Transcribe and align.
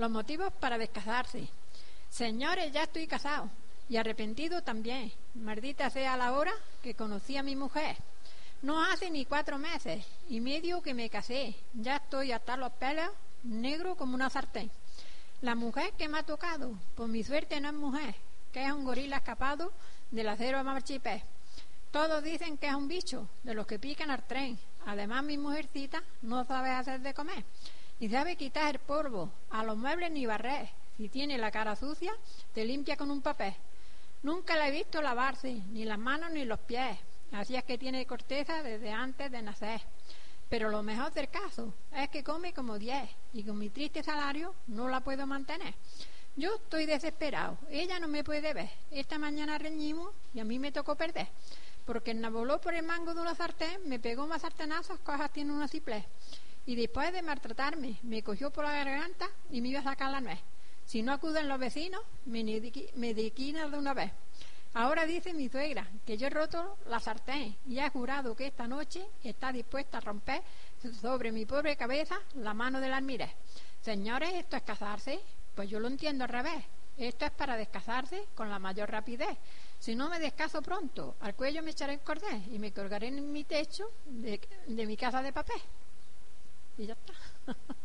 Los 0.00 0.10
motivos 0.10 0.50
para 0.58 0.78
descasarse. 0.78 1.46
Señores, 2.08 2.72
ya 2.72 2.84
estoy 2.84 3.06
casado 3.06 3.50
y 3.86 3.98
arrepentido 3.98 4.62
también. 4.62 5.12
Maldita 5.34 5.90
sea 5.90 6.16
la 6.16 6.32
hora 6.32 6.54
que 6.82 6.94
conocí 6.94 7.36
a 7.36 7.42
mi 7.42 7.54
mujer. 7.54 7.98
No 8.62 8.82
hace 8.82 9.10
ni 9.10 9.26
cuatro 9.26 9.58
meses 9.58 10.02
y 10.30 10.40
medio 10.40 10.80
que 10.80 10.94
me 10.94 11.10
casé. 11.10 11.54
Ya 11.74 11.96
estoy 11.96 12.32
hasta 12.32 12.56
los 12.56 12.72
pelos 12.72 13.10
negro 13.42 13.94
como 13.94 14.14
una 14.14 14.30
sartén. 14.30 14.70
La 15.42 15.54
mujer 15.54 15.92
que 15.98 16.08
me 16.08 16.20
ha 16.20 16.22
tocado, 16.22 16.72
por 16.94 17.06
mi 17.06 17.22
suerte 17.22 17.60
no 17.60 17.68
es 17.68 17.74
mujer, 17.74 18.14
que 18.54 18.64
es 18.64 18.72
un 18.72 18.86
gorila 18.86 19.18
escapado 19.18 19.70
del 20.10 20.30
acero 20.30 20.64
marchipé. 20.64 21.22
Todos 21.90 22.24
dicen 22.24 22.56
que 22.56 22.68
es 22.68 22.74
un 22.74 22.88
bicho, 22.88 23.28
de 23.42 23.52
los 23.52 23.66
que 23.66 23.78
pican 23.78 24.10
al 24.10 24.26
tren. 24.26 24.58
Además, 24.86 25.24
mi 25.24 25.36
mujercita 25.36 26.02
no 26.22 26.42
sabe 26.46 26.70
hacer 26.70 27.00
de 27.00 27.12
comer, 27.12 27.44
ni 28.00 28.08
sabe 28.08 28.36
quitar 28.36 28.74
el 28.74 28.80
polvo, 28.80 29.30
a 29.50 29.62
los 29.62 29.76
muebles 29.76 30.10
ni 30.10 30.24
barrer. 30.24 30.70
Si 30.96 31.10
tiene 31.10 31.36
la 31.36 31.50
cara 31.50 31.76
sucia, 31.76 32.12
te 32.54 32.64
limpia 32.64 32.96
con 32.96 33.10
un 33.10 33.20
papel. 33.20 33.54
Nunca 34.22 34.56
la 34.56 34.68
he 34.68 34.70
visto 34.70 35.02
lavarse, 35.02 35.52
ni 35.70 35.84
las 35.84 35.98
manos 35.98 36.30
ni 36.30 36.44
los 36.46 36.58
pies. 36.60 36.98
Así 37.32 37.56
es 37.56 37.64
que 37.64 37.78
tiene 37.78 38.06
corteza 38.06 38.62
desde 38.62 38.90
antes 38.90 39.30
de 39.30 39.42
nacer. 39.42 39.82
Pero 40.48 40.70
lo 40.70 40.82
mejor 40.82 41.12
del 41.12 41.28
caso 41.28 41.74
es 41.94 42.08
que 42.08 42.24
come 42.24 42.52
como 42.54 42.78
diez 42.78 43.08
y 43.34 43.44
con 43.44 43.58
mi 43.58 43.68
triste 43.68 44.02
salario 44.02 44.54
no 44.66 44.88
la 44.88 45.00
puedo 45.00 45.26
mantener. 45.26 45.74
Yo 46.36 46.56
estoy 46.56 46.86
desesperado, 46.86 47.58
ella 47.70 48.00
no 48.00 48.08
me 48.08 48.24
puede 48.24 48.54
ver. 48.54 48.70
Esta 48.90 49.18
mañana 49.18 49.58
reñimos 49.58 50.12
y 50.32 50.40
a 50.40 50.44
mí 50.44 50.58
me 50.58 50.72
tocó 50.72 50.96
perder, 50.96 51.28
porque 51.84 52.14
voló 52.14 52.60
por 52.60 52.74
el 52.74 52.84
mango 52.84 53.14
de 53.14 53.20
una 53.20 53.34
sartén, 53.34 53.88
me 53.88 53.98
pegó 53.98 54.26
más 54.26 54.42
sartenazos, 54.42 54.98
cojas 55.00 55.32
tiene 55.32 55.52
una 55.52 55.68
ciplé. 55.68 56.04
Y 56.66 56.76
después 56.76 57.12
de 57.12 57.22
maltratarme, 57.22 57.98
me 58.02 58.22
cogió 58.22 58.50
por 58.50 58.64
la 58.64 58.72
garganta 58.72 59.28
y 59.50 59.60
me 59.60 59.68
iba 59.68 59.80
a 59.80 59.84
sacar 59.84 60.10
la 60.10 60.20
nuez. 60.20 60.38
Si 60.84 61.02
no 61.02 61.12
acuden 61.12 61.48
los 61.48 61.58
vecinos, 61.58 62.02
me, 62.26 62.42
me 62.94 63.14
de 63.14 63.78
una 63.78 63.94
vez. 63.94 64.12
Ahora 64.74 65.04
dice 65.04 65.34
mi 65.34 65.48
suegra 65.48 65.88
que 66.06 66.16
yo 66.16 66.28
he 66.28 66.30
roto 66.30 66.78
la 66.86 67.00
sartén 67.00 67.56
y 67.66 67.80
ha 67.80 67.90
jurado 67.90 68.36
que 68.36 68.46
esta 68.46 68.68
noche 68.68 69.04
está 69.24 69.52
dispuesta 69.52 69.98
a 69.98 70.00
romper 70.00 70.42
sobre 71.00 71.32
mi 71.32 71.44
pobre 71.44 71.76
cabeza 71.76 72.20
la 72.34 72.54
mano 72.54 72.80
del 72.80 72.92
almirez. 72.92 73.30
Señores, 73.80 74.32
¿esto 74.34 74.56
es 74.56 74.62
casarse? 74.62 75.18
Pues 75.56 75.68
yo 75.68 75.80
lo 75.80 75.88
entiendo 75.88 76.22
al 76.24 76.30
revés. 76.30 76.64
Esto 76.96 77.24
es 77.24 77.32
para 77.32 77.56
descasarse 77.56 78.26
con 78.34 78.48
la 78.48 78.58
mayor 78.58 78.90
rapidez. 78.90 79.38
Si 79.78 79.94
no 79.94 80.08
me 80.08 80.20
descaso 80.20 80.62
pronto, 80.62 81.16
al 81.20 81.34
cuello 81.34 81.62
me 81.62 81.70
echaré 81.70 81.94
el 81.94 82.00
cordel 82.00 82.42
y 82.52 82.58
me 82.58 82.72
colgaré 82.72 83.08
en 83.08 83.32
mi 83.32 83.44
techo 83.44 83.90
de, 84.04 84.40
de 84.66 84.86
mi 84.86 84.96
casa 84.96 85.22
de 85.22 85.32
papel. 85.32 85.60
Y 86.80 86.86
ya 86.86 86.94
está. 86.94 87.76